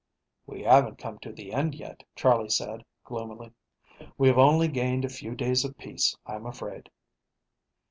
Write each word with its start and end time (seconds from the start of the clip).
"We 0.47 0.63
haven't 0.63 0.97
come 0.97 1.19
to 1.19 1.31
the 1.31 1.53
end 1.53 1.75
yet," 1.75 2.03
Charley 2.15 2.49
said, 2.49 2.83
gloomily. 3.03 3.51
"We 4.17 4.29
have 4.29 4.37
only 4.39 4.67
gained 4.67 5.05
a 5.05 5.09
few 5.09 5.35
days 5.35 5.63
of 5.63 5.77
peace, 5.77 6.17
I'm 6.25 6.47
afraid." 6.47 6.89